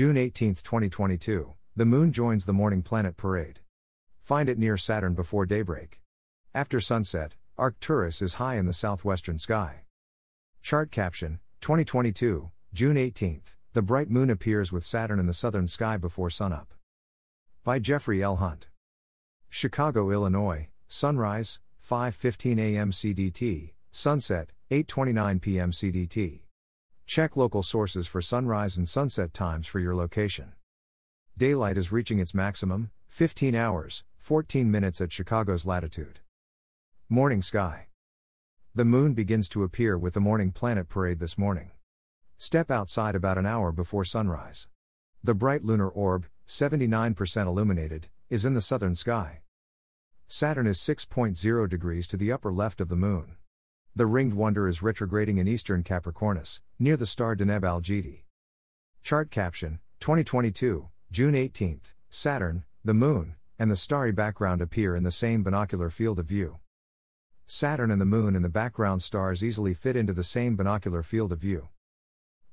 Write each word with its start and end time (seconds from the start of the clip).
June 0.00 0.16
18, 0.16 0.54
2022, 0.54 1.52
the 1.76 1.84
Moon 1.84 2.10
joins 2.10 2.46
the 2.46 2.54
morning 2.54 2.80
planet 2.80 3.18
parade. 3.18 3.60
Find 4.22 4.48
it 4.48 4.58
near 4.58 4.78
Saturn 4.78 5.12
before 5.12 5.44
daybreak. 5.44 6.00
After 6.54 6.80
sunset, 6.80 7.34
Arcturus 7.58 8.22
is 8.22 8.40
high 8.40 8.56
in 8.56 8.64
the 8.64 8.72
southwestern 8.72 9.36
sky. 9.36 9.82
Chart 10.62 10.90
caption 10.90 11.38
2022, 11.60 12.50
June 12.72 12.96
18, 12.96 13.42
the 13.74 13.82
bright 13.82 14.08
moon 14.08 14.30
appears 14.30 14.72
with 14.72 14.84
Saturn 14.84 15.20
in 15.20 15.26
the 15.26 15.34
southern 15.34 15.68
sky 15.68 15.98
before 15.98 16.30
sunup. 16.30 16.72
By 17.62 17.78
Jeffrey 17.78 18.22
L. 18.22 18.36
Hunt. 18.36 18.68
Chicago, 19.50 20.10
Illinois, 20.10 20.68
sunrise 20.88 21.60
5:15 21.86 22.58
a.m. 22.58 22.90
CDT, 22.90 23.74
sunset 23.92 24.52
8:29 24.70 25.42
p.m. 25.42 25.72
CDT. 25.72 26.44
Check 27.10 27.36
local 27.36 27.64
sources 27.64 28.06
for 28.06 28.22
sunrise 28.22 28.76
and 28.76 28.88
sunset 28.88 29.34
times 29.34 29.66
for 29.66 29.80
your 29.80 29.96
location. 29.96 30.52
Daylight 31.36 31.76
is 31.76 31.90
reaching 31.90 32.20
its 32.20 32.34
maximum, 32.34 32.92
15 33.08 33.52
hours, 33.56 34.04
14 34.18 34.70
minutes 34.70 35.00
at 35.00 35.10
Chicago's 35.10 35.66
latitude. 35.66 36.20
Morning 37.08 37.42
sky. 37.42 37.88
The 38.76 38.84
moon 38.84 39.14
begins 39.14 39.48
to 39.48 39.64
appear 39.64 39.98
with 39.98 40.14
the 40.14 40.20
morning 40.20 40.52
planet 40.52 40.88
parade 40.88 41.18
this 41.18 41.36
morning. 41.36 41.72
Step 42.38 42.70
outside 42.70 43.16
about 43.16 43.38
an 43.38 43.44
hour 43.44 43.72
before 43.72 44.04
sunrise. 44.04 44.68
The 45.24 45.34
bright 45.34 45.64
lunar 45.64 45.88
orb, 45.88 46.26
79% 46.46 47.44
illuminated, 47.44 48.06
is 48.28 48.44
in 48.44 48.54
the 48.54 48.60
southern 48.60 48.94
sky. 48.94 49.40
Saturn 50.28 50.68
is 50.68 50.78
6.0 50.78 51.68
degrees 51.68 52.06
to 52.06 52.16
the 52.16 52.30
upper 52.30 52.52
left 52.52 52.80
of 52.80 52.88
the 52.88 52.94
moon. 52.94 53.34
The 53.96 54.06
ringed 54.06 54.34
wonder 54.34 54.68
is 54.68 54.82
retrograding 54.82 55.38
in 55.38 55.48
eastern 55.48 55.82
Capricornus, 55.82 56.60
near 56.78 56.96
the 56.96 57.06
star 57.06 57.34
Deneb 57.34 57.62
Algedi. 57.62 58.22
Chart 59.02 59.32
caption 59.32 59.80
2022, 59.98 60.88
June 61.10 61.34
18, 61.34 61.80
Saturn, 62.08 62.62
the 62.84 62.94
Moon, 62.94 63.34
and 63.58 63.68
the 63.68 63.74
starry 63.74 64.12
background 64.12 64.62
appear 64.62 64.94
in 64.94 65.02
the 65.02 65.10
same 65.10 65.42
binocular 65.42 65.90
field 65.90 66.20
of 66.20 66.26
view. 66.26 66.58
Saturn 67.48 67.90
and 67.90 68.00
the 68.00 68.06
Moon 68.06 68.36
and 68.36 68.44
the 68.44 68.48
background 68.48 69.02
stars 69.02 69.42
easily 69.42 69.74
fit 69.74 69.96
into 69.96 70.12
the 70.12 70.22
same 70.22 70.54
binocular 70.54 71.02
field 71.02 71.32
of 71.32 71.40
view. 71.40 71.68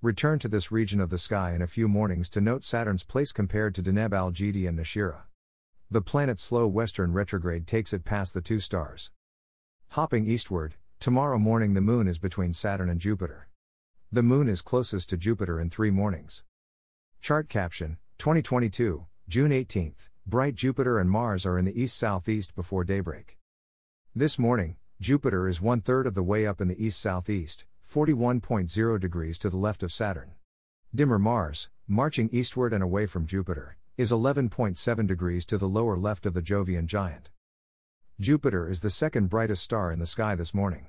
Return 0.00 0.38
to 0.38 0.48
this 0.48 0.70
region 0.70 1.00
of 1.00 1.10
the 1.10 1.18
sky 1.18 1.52
in 1.52 1.62
a 1.62 1.66
few 1.66 1.88
mornings 1.88 2.30
to 2.30 2.40
note 2.40 2.62
Saturn's 2.62 3.02
place 3.02 3.32
compared 3.32 3.74
to 3.74 3.82
Deneb 3.82 4.10
Algedi 4.10 4.68
and 4.68 4.78
Nashira. 4.78 5.22
The 5.90 6.00
planet's 6.00 6.44
slow 6.44 6.68
western 6.68 7.12
retrograde 7.12 7.66
takes 7.66 7.92
it 7.92 8.04
past 8.04 8.34
the 8.34 8.40
two 8.40 8.60
stars. 8.60 9.10
Hopping 9.90 10.26
eastward, 10.26 10.76
tomorrow 11.04 11.38
morning 11.38 11.74
the 11.74 11.82
moon 11.82 12.08
is 12.08 12.18
between 12.18 12.50
Saturn 12.50 12.88
and 12.88 12.98
Jupiter. 12.98 13.46
The 14.10 14.22
moon 14.22 14.48
is 14.48 14.62
closest 14.62 15.10
to 15.10 15.18
Jupiter 15.18 15.60
in 15.60 15.68
three 15.68 15.90
mornings. 15.90 16.44
Chart 17.20 17.50
caption 17.50 17.98
2022, 18.16 19.04
June 19.28 19.50
18th. 19.50 20.08
Bright 20.26 20.54
Jupiter 20.54 20.98
and 20.98 21.10
Mars 21.10 21.44
are 21.44 21.58
in 21.58 21.66
the 21.66 21.78
east 21.78 21.98
southeast 21.98 22.56
before 22.56 22.84
daybreak. 22.84 23.36
This 24.14 24.38
morning, 24.38 24.76
Jupiter 24.98 25.46
is 25.46 25.60
one 25.60 25.82
third 25.82 26.06
of 26.06 26.14
the 26.14 26.22
way 26.22 26.46
up 26.46 26.58
in 26.62 26.68
the 26.68 26.82
east 26.82 26.98
southeast, 26.98 27.66
41.0 27.86 28.98
degrees 28.98 29.36
to 29.36 29.50
the 29.50 29.58
left 29.58 29.82
of 29.82 29.92
Saturn. 29.92 30.30
Dimmer 30.94 31.18
Mars, 31.18 31.68
marching 31.86 32.30
eastward 32.32 32.72
and 32.72 32.82
away 32.82 33.04
from 33.04 33.26
Jupiter, 33.26 33.76
is 33.98 34.10
11.7 34.10 35.06
degrees 35.06 35.44
to 35.44 35.58
the 35.58 35.68
lower 35.68 35.98
left 35.98 36.24
of 36.24 36.32
the 36.32 36.40
Jovian 36.40 36.86
giant. 36.86 37.28
Jupiter 38.18 38.70
is 38.70 38.80
the 38.80 38.88
second 38.88 39.28
brightest 39.28 39.62
star 39.62 39.92
in 39.92 39.98
the 39.98 40.06
sky 40.06 40.34
this 40.34 40.54
morning. 40.54 40.86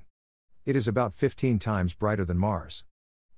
It 0.66 0.76
is 0.76 0.88
about 0.88 1.14
15 1.14 1.60
times 1.60 1.94
brighter 1.94 2.26
than 2.26 2.40
Mars. 2.40 2.86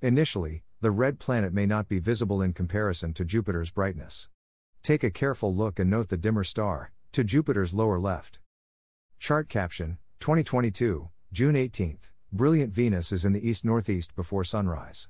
Initially, 0.02 0.64
the 0.80 0.92
red 0.92 1.20
planet 1.20 1.52
may 1.52 1.66
not 1.66 1.90
be 1.90 2.00
visible 2.00 2.42
in 2.42 2.54
comparison 2.54 3.14
to 3.16 3.26
Jupiter's 3.26 3.70
brightness. 3.70 4.30
Take 4.82 5.04
a 5.04 5.12
careful 5.12 5.54
look 5.54 5.78
and 5.78 5.90
note 5.90 6.08
the 6.08 6.16
dimmer 6.16 6.46
star, 6.46 6.94
to 7.12 7.26
Jupiter's 7.26 7.74
lower 7.74 8.00
left. 8.00 8.40
Chart 9.20 9.50
caption 9.50 9.98
2022, 10.22 11.10
June 11.34 11.56
18th. 11.56 12.12
Brilliant 12.32 12.74
Venus 12.74 13.12
is 13.12 13.26
in 13.26 13.34
the 13.34 13.46
east 13.46 13.66
northeast 13.66 14.16
before 14.16 14.46
sunrise. 14.46 15.10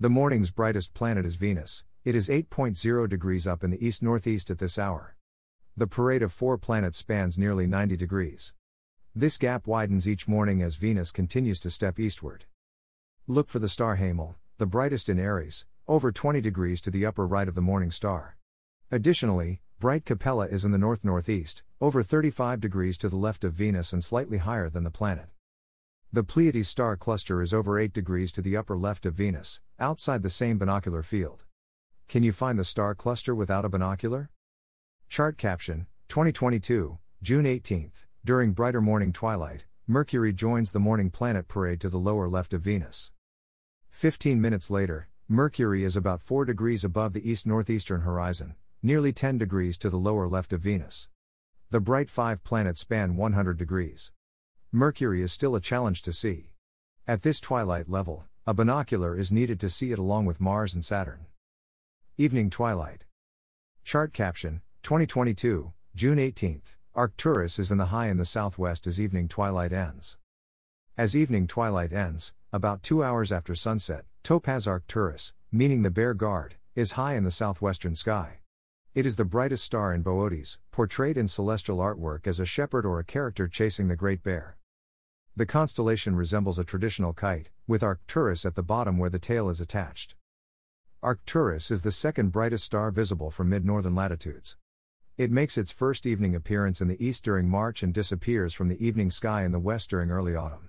The 0.00 0.10
morning's 0.10 0.50
brightest 0.50 0.92
planet 0.92 1.24
is 1.24 1.36
Venus, 1.36 1.84
it 2.04 2.16
is 2.16 2.28
8.0 2.28 3.08
degrees 3.08 3.46
up 3.46 3.62
in 3.62 3.70
the 3.70 3.86
east 3.86 4.02
northeast 4.02 4.50
at 4.50 4.58
this 4.58 4.76
hour. 4.76 5.14
The 5.76 5.86
parade 5.86 6.22
of 6.22 6.32
four 6.32 6.58
planets 6.58 6.98
spans 6.98 7.38
nearly 7.38 7.68
90 7.68 7.96
degrees. 7.96 8.54
This 9.18 9.36
gap 9.36 9.66
widens 9.66 10.08
each 10.08 10.28
morning 10.28 10.62
as 10.62 10.76
Venus 10.76 11.10
continues 11.10 11.58
to 11.58 11.70
step 11.70 11.98
eastward. 11.98 12.44
Look 13.26 13.48
for 13.48 13.58
the 13.58 13.68
star 13.68 13.96
Hamal, 13.96 14.36
the 14.58 14.64
brightest 14.64 15.08
in 15.08 15.18
Aries, 15.18 15.66
over 15.88 16.12
20 16.12 16.40
degrees 16.40 16.80
to 16.82 16.90
the 16.92 17.04
upper 17.04 17.26
right 17.26 17.48
of 17.48 17.56
the 17.56 17.60
morning 17.60 17.90
star. 17.90 18.36
Additionally, 18.92 19.60
bright 19.80 20.04
Capella 20.04 20.46
is 20.46 20.64
in 20.64 20.70
the 20.70 20.78
north 20.78 21.02
northeast, 21.02 21.64
over 21.80 22.04
35 22.04 22.60
degrees 22.60 22.96
to 22.98 23.08
the 23.08 23.16
left 23.16 23.42
of 23.42 23.54
Venus 23.54 23.92
and 23.92 24.04
slightly 24.04 24.38
higher 24.38 24.70
than 24.70 24.84
the 24.84 24.88
planet. 24.88 25.30
The 26.12 26.22
Pleiades 26.22 26.68
star 26.68 26.96
cluster 26.96 27.42
is 27.42 27.52
over 27.52 27.76
8 27.76 27.92
degrees 27.92 28.30
to 28.30 28.40
the 28.40 28.56
upper 28.56 28.76
left 28.76 29.04
of 29.04 29.14
Venus, 29.14 29.60
outside 29.80 30.22
the 30.22 30.30
same 30.30 30.58
binocular 30.58 31.02
field. 31.02 31.44
Can 32.06 32.22
you 32.22 32.30
find 32.30 32.56
the 32.56 32.62
star 32.62 32.94
cluster 32.94 33.34
without 33.34 33.64
a 33.64 33.68
binocular? 33.68 34.30
Chart 35.08 35.36
caption 35.36 35.88
2022, 36.06 36.98
June 37.20 37.46
18th. 37.46 38.04
During 38.28 38.52
brighter 38.52 38.82
morning 38.82 39.14
twilight, 39.14 39.64
Mercury 39.86 40.34
joins 40.34 40.72
the 40.72 40.78
morning 40.78 41.08
planet 41.08 41.48
parade 41.48 41.80
to 41.80 41.88
the 41.88 41.96
lower 41.98 42.28
left 42.28 42.52
of 42.52 42.60
Venus. 42.60 43.10
15 43.88 44.38
minutes 44.38 44.70
later, 44.70 45.08
Mercury 45.28 45.82
is 45.82 45.96
about 45.96 46.20
4 46.20 46.44
degrees 46.44 46.84
above 46.84 47.14
the 47.14 47.26
east 47.26 47.46
northeastern 47.46 48.02
horizon, 48.02 48.54
nearly 48.82 49.14
10 49.14 49.38
degrees 49.38 49.78
to 49.78 49.88
the 49.88 49.96
lower 49.96 50.28
left 50.28 50.52
of 50.52 50.60
Venus. 50.60 51.08
The 51.70 51.80
bright 51.80 52.10
five 52.10 52.44
planets 52.44 52.82
span 52.82 53.16
100 53.16 53.56
degrees. 53.56 54.12
Mercury 54.72 55.22
is 55.22 55.32
still 55.32 55.56
a 55.56 55.60
challenge 55.62 56.02
to 56.02 56.12
see. 56.12 56.52
At 57.06 57.22
this 57.22 57.40
twilight 57.40 57.88
level, 57.88 58.26
a 58.46 58.52
binocular 58.52 59.18
is 59.18 59.32
needed 59.32 59.58
to 59.60 59.70
see 59.70 59.90
it 59.90 59.98
along 59.98 60.26
with 60.26 60.38
Mars 60.38 60.74
and 60.74 60.84
Saturn. 60.84 61.24
Evening 62.18 62.50
Twilight. 62.50 63.06
Chart 63.84 64.12
caption 64.12 64.60
2022, 64.82 65.72
June 65.94 66.18
18th. 66.18 66.74
Arcturus 66.98 67.60
is 67.60 67.70
in 67.70 67.78
the 67.78 67.94
high 67.94 68.08
in 68.08 68.16
the 68.16 68.24
southwest 68.24 68.84
as 68.84 69.00
evening 69.00 69.28
twilight 69.28 69.72
ends. 69.72 70.16
As 70.96 71.14
evening 71.14 71.46
twilight 71.46 71.92
ends, 71.92 72.32
about 72.52 72.82
two 72.82 73.04
hours 73.04 73.30
after 73.30 73.54
sunset, 73.54 74.04
Topaz 74.24 74.66
Arcturus, 74.66 75.32
meaning 75.52 75.84
the 75.84 75.92
Bear 75.92 76.12
Guard, 76.12 76.56
is 76.74 76.98
high 76.98 77.14
in 77.14 77.22
the 77.22 77.30
southwestern 77.30 77.94
sky. 77.94 78.40
It 78.96 79.06
is 79.06 79.14
the 79.14 79.24
brightest 79.24 79.62
star 79.62 79.94
in 79.94 80.02
Boötes, 80.02 80.58
portrayed 80.72 81.16
in 81.16 81.28
celestial 81.28 81.78
artwork 81.78 82.26
as 82.26 82.40
a 82.40 82.44
shepherd 82.44 82.84
or 82.84 82.98
a 82.98 83.04
character 83.04 83.46
chasing 83.46 83.86
the 83.86 83.94
Great 83.94 84.24
Bear. 84.24 84.56
The 85.36 85.46
constellation 85.46 86.16
resembles 86.16 86.58
a 86.58 86.64
traditional 86.64 87.12
kite, 87.12 87.50
with 87.68 87.84
Arcturus 87.84 88.44
at 88.44 88.56
the 88.56 88.64
bottom 88.64 88.98
where 88.98 89.08
the 89.08 89.20
tail 89.20 89.48
is 89.50 89.60
attached. 89.60 90.16
Arcturus 91.00 91.70
is 91.70 91.82
the 91.82 91.92
second 91.92 92.32
brightest 92.32 92.64
star 92.64 92.90
visible 92.90 93.30
from 93.30 93.50
mid 93.50 93.64
northern 93.64 93.94
latitudes. 93.94 94.56
It 95.18 95.32
makes 95.32 95.58
its 95.58 95.72
first 95.72 96.06
evening 96.06 96.36
appearance 96.36 96.80
in 96.80 96.86
the 96.86 97.04
east 97.04 97.24
during 97.24 97.48
March 97.48 97.82
and 97.82 97.92
disappears 97.92 98.54
from 98.54 98.68
the 98.68 98.86
evening 98.86 99.10
sky 99.10 99.42
in 99.42 99.50
the 99.50 99.58
west 99.58 99.90
during 99.90 100.12
early 100.12 100.36
autumn. 100.36 100.68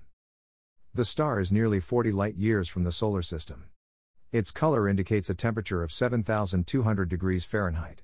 The 0.92 1.06
star 1.06 1.40
is 1.40 1.52
nearly 1.52 1.80
40 1.80 2.12
light 2.12 2.36
years 2.36 2.68
from 2.68 2.84
the 2.84 2.92
solar 2.92 3.22
system. 3.22 3.66
Its 4.32 4.50
color 4.50 4.90
indicates 4.90 5.30
a 5.30 5.36
temperature 5.36 5.84
of 5.84 5.92
7,200 5.92 7.08
degrees 7.08 7.46
Fahrenheit. 7.46 8.02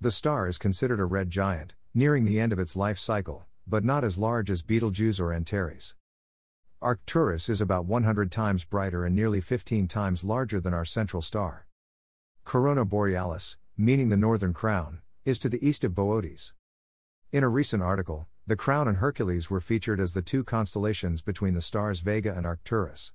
The 0.00 0.10
star 0.10 0.48
is 0.48 0.56
considered 0.56 0.98
a 0.98 1.04
red 1.04 1.28
giant, 1.28 1.74
nearing 1.92 2.24
the 2.24 2.40
end 2.40 2.54
of 2.54 2.58
its 2.58 2.74
life 2.74 2.98
cycle, 2.98 3.44
but 3.66 3.84
not 3.84 4.02
as 4.02 4.16
large 4.16 4.50
as 4.50 4.62
Betelgeuse 4.62 5.20
or 5.20 5.30
Antares. 5.30 5.94
Arcturus 6.80 7.50
is 7.50 7.60
about 7.60 7.84
100 7.84 8.32
times 8.32 8.64
brighter 8.64 9.04
and 9.04 9.14
nearly 9.14 9.42
15 9.42 9.88
times 9.88 10.24
larger 10.24 10.58
than 10.58 10.72
our 10.72 10.86
central 10.86 11.20
star. 11.20 11.66
Corona 12.44 12.86
Borealis, 12.86 13.58
meaning 13.76 14.08
the 14.08 14.16
Northern 14.16 14.54
Crown, 14.54 15.02
is 15.24 15.38
to 15.38 15.48
the 15.48 15.64
east 15.66 15.84
of 15.84 15.92
Boötes. 15.92 16.52
In 17.30 17.44
a 17.44 17.48
recent 17.48 17.82
article, 17.82 18.26
the 18.46 18.56
Crown 18.56 18.88
and 18.88 18.98
Hercules 18.98 19.48
were 19.48 19.60
featured 19.60 20.00
as 20.00 20.14
the 20.14 20.22
two 20.22 20.42
constellations 20.42 21.22
between 21.22 21.54
the 21.54 21.60
stars 21.60 22.00
Vega 22.00 22.34
and 22.34 22.44
Arcturus. 22.44 23.12